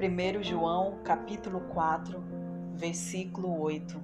[0.00, 2.18] 1 João capítulo 4,
[2.72, 4.00] versículo 8.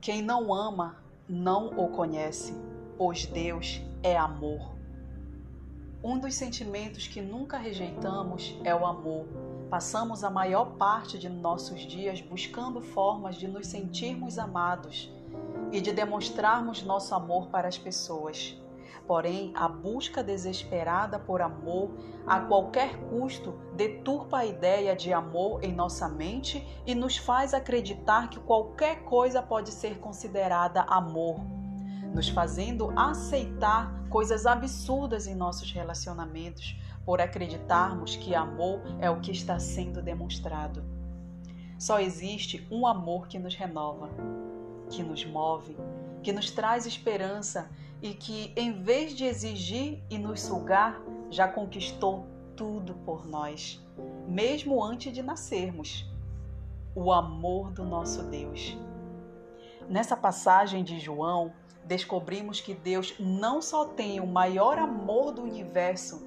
[0.00, 0.96] Quem não ama
[1.28, 2.54] não o conhece,
[2.96, 4.76] pois Deus é amor.
[6.02, 9.26] Um dos sentimentos que nunca rejeitamos é o amor.
[9.68, 15.12] Passamos a maior parte de nossos dias buscando formas de nos sentirmos amados
[15.72, 18.56] e de demonstrarmos nosso amor para as pessoas.
[19.06, 21.90] Porém, a busca desesperada por amor
[22.26, 28.30] a qualquer custo deturpa a ideia de amor em nossa mente e nos faz acreditar
[28.30, 31.40] que qualquer coisa pode ser considerada amor,
[32.14, 39.30] nos fazendo aceitar coisas absurdas em nossos relacionamentos por acreditarmos que amor é o que
[39.30, 40.84] está sendo demonstrado.
[41.78, 44.10] Só existe um amor que nos renova,
[44.90, 45.76] que nos move,
[46.22, 47.70] que nos traz esperança
[48.02, 51.00] e que, em vez de exigir e nos sugar,
[51.30, 52.26] já conquistou
[52.56, 53.80] tudo por nós,
[54.26, 56.08] mesmo antes de nascermos.
[56.94, 58.76] O amor do nosso Deus.
[59.88, 61.52] Nessa passagem de João,
[61.84, 66.26] descobrimos que Deus não só tem o maior amor do universo,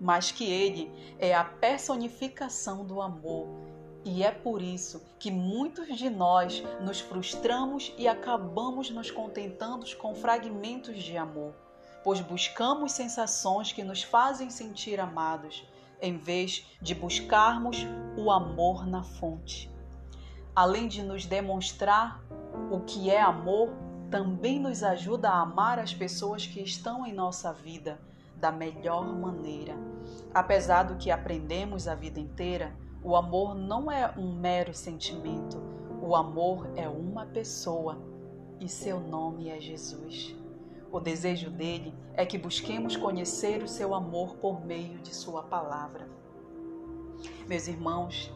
[0.00, 3.73] mas que Ele é a personificação do amor
[4.04, 10.14] e é por isso que muitos de nós nos frustramos e acabamos nos contentando com
[10.14, 11.54] fragmentos de amor,
[12.02, 15.66] pois buscamos sensações que nos fazem sentir amados,
[16.02, 17.78] em vez de buscarmos
[18.16, 19.70] o amor na fonte.
[20.54, 22.22] Além de nos demonstrar
[22.70, 23.70] o que é amor,
[24.10, 27.98] também nos ajuda a amar as pessoas que estão em nossa vida
[28.36, 29.74] da melhor maneira.
[30.32, 35.62] Apesar do que aprendemos a vida inteira, o amor não é um mero sentimento,
[36.00, 37.98] o amor é uma pessoa
[38.58, 40.34] e seu nome é Jesus.
[40.90, 46.08] O desejo dele é que busquemos conhecer o seu amor por meio de sua palavra.
[47.46, 48.32] Meus irmãos,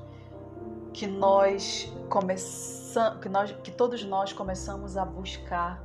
[0.93, 5.83] que nós começamos, que, nós, que todos nós começamos a buscar,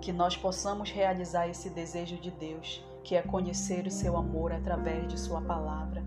[0.00, 5.06] que nós possamos realizar esse desejo de Deus, que é conhecer o seu amor através
[5.06, 6.04] de sua palavra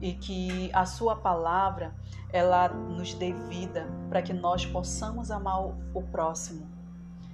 [0.00, 1.94] e que a sua palavra
[2.32, 6.66] ela nos dê vida para que nós possamos amar o próximo.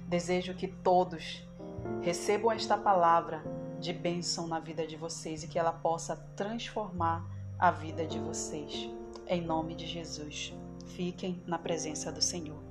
[0.07, 1.43] Desejo que todos
[2.01, 3.43] recebam esta palavra
[3.79, 7.25] de bênção na vida de vocês e que ela possa transformar
[7.57, 8.89] a vida de vocês.
[9.27, 10.53] Em nome de Jesus.
[10.87, 12.70] Fiquem na presença do Senhor.